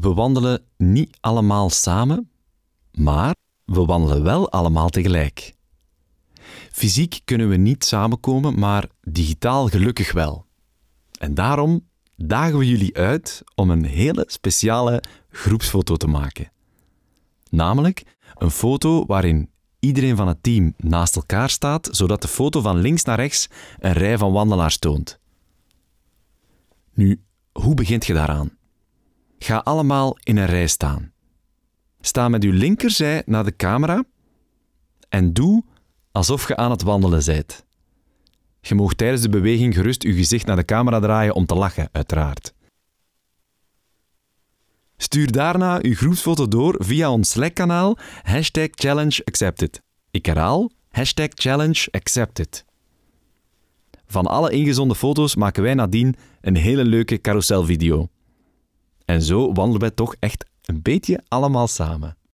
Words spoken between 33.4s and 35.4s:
de camera en